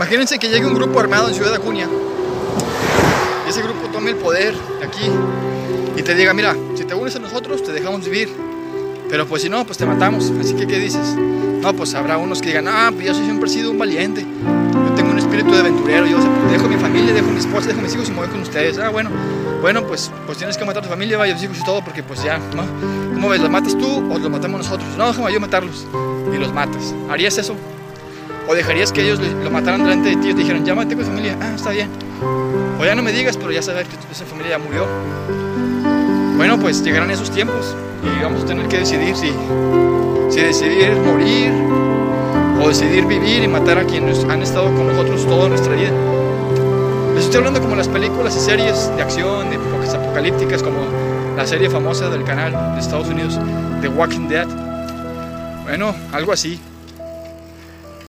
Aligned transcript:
Imagínense 0.00 0.38
que 0.38 0.48
llegue 0.48 0.64
un 0.64 0.72
grupo 0.72 0.98
armado 0.98 1.28
en 1.28 1.34
Ciudad 1.34 1.52
Acuña 1.52 1.86
y 3.46 3.50
ese 3.50 3.60
grupo 3.60 3.86
tome 3.92 4.12
el 4.12 4.16
poder 4.16 4.54
de 4.54 4.86
aquí 4.86 5.10
y 5.94 6.02
te 6.02 6.14
diga, 6.14 6.32
mira, 6.32 6.56
si 6.74 6.84
te 6.84 6.94
unes 6.94 7.14
a 7.16 7.18
nosotros 7.18 7.62
te 7.62 7.70
dejamos 7.70 8.06
vivir, 8.06 8.30
pero 9.10 9.26
pues 9.26 9.42
si 9.42 9.50
no, 9.50 9.66
pues 9.66 9.76
te 9.76 9.84
matamos. 9.84 10.32
Así 10.40 10.54
que, 10.54 10.66
¿qué 10.66 10.78
dices? 10.78 11.16
No, 11.60 11.74
pues 11.74 11.92
habrá 11.92 12.16
unos 12.16 12.40
que 12.40 12.48
digan, 12.48 12.66
ah, 12.66 12.90
pues 12.94 13.08
yo 13.08 13.14
siempre 13.14 13.50
he 13.50 13.52
sido 13.52 13.72
un 13.72 13.78
valiente, 13.78 14.22
yo 14.22 14.94
tengo 14.94 15.10
un 15.10 15.18
espíritu 15.18 15.52
de 15.52 15.58
aventurero, 15.58 16.06
yo 16.06 16.16
dejo 16.50 16.66
mi 16.66 16.76
familia, 16.76 17.12
dejo 17.12 17.28
mi 17.28 17.38
esposa, 17.38 17.68
dejo 17.68 17.82
mis 17.82 17.92
hijos 17.92 18.08
y 18.08 18.12
me 18.12 18.20
voy 18.20 18.28
con 18.28 18.40
ustedes. 18.40 18.78
Ah, 18.78 18.88
bueno, 18.88 19.10
bueno, 19.60 19.86
pues, 19.86 20.10
pues 20.24 20.38
tienes 20.38 20.56
que 20.56 20.64
matar 20.64 20.82
a 20.82 20.86
tu 20.86 20.88
familia, 20.88 21.18
vaya, 21.18 21.34
tus 21.34 21.42
hijos 21.42 21.58
y 21.58 21.64
todo, 21.66 21.84
porque 21.84 22.02
pues 22.02 22.22
ya. 22.22 22.40
¿Cómo 23.12 23.28
ves? 23.28 23.42
¿Los 23.42 23.50
matas 23.50 23.76
tú 23.76 23.86
o 24.10 24.18
los 24.18 24.30
matamos 24.30 24.62
nosotros? 24.62 24.96
No, 24.96 25.08
déjame 25.08 25.30
yo 25.30 25.40
matarlos 25.40 25.86
y 26.34 26.38
los 26.38 26.54
matas. 26.54 26.94
¿Harías 27.10 27.36
eso? 27.36 27.54
¿O 28.50 28.54
dejarías 28.56 28.90
que 28.90 29.00
ellos 29.02 29.20
lo 29.20 29.48
mataran 29.48 29.84
delante 29.84 30.08
de 30.08 30.16
ti 30.16 30.30
y 30.30 30.34
te 30.34 30.40
dijeran, 30.40 30.64
ya 30.64 30.74
maté 30.74 30.96
con 30.96 31.04
familia? 31.04 31.36
Ah, 31.40 31.52
está 31.54 31.70
bien. 31.70 31.88
O 32.80 32.84
ya 32.84 32.96
no 32.96 33.02
me 33.02 33.12
digas, 33.12 33.36
pero 33.36 33.52
ya 33.52 33.62
sabes 33.62 33.86
que 33.86 33.94
esa 34.10 34.24
familia 34.24 34.50
ya 34.50 34.58
murió. 34.58 34.88
Bueno, 36.36 36.58
pues 36.58 36.82
llegarán 36.82 37.12
esos 37.12 37.30
tiempos 37.30 37.76
y 38.02 38.24
vamos 38.24 38.42
a 38.42 38.46
tener 38.46 38.66
que 38.66 38.78
decidir 38.78 39.14
si, 39.14 39.32
si 40.30 40.40
decidir 40.40 40.96
morir 40.96 41.52
o 42.60 42.66
decidir 42.66 43.06
vivir 43.06 43.44
y 43.44 43.46
matar 43.46 43.78
a 43.78 43.84
quienes 43.84 44.24
han 44.24 44.42
estado 44.42 44.64
con 44.74 44.88
nosotros 44.88 45.28
toda 45.28 45.48
nuestra 45.48 45.72
vida. 45.76 45.92
Les 47.14 47.26
estoy 47.26 47.38
hablando 47.38 47.60
como 47.60 47.76
las 47.76 47.86
películas 47.86 48.34
y 48.36 48.40
series 48.40 48.90
de 48.96 49.00
acción, 49.00 49.50
de 49.50 49.56
épocas 49.56 49.94
apocalípticas, 49.94 50.60
como 50.60 50.80
la 51.36 51.46
serie 51.46 51.70
famosa 51.70 52.10
del 52.10 52.24
canal 52.24 52.74
de 52.74 52.80
Estados 52.80 53.06
Unidos, 53.06 53.38
The 53.80 53.86
Walking 53.86 54.26
Dead. 54.26 54.48
Bueno, 55.62 55.94
algo 56.12 56.32
así. 56.32 56.60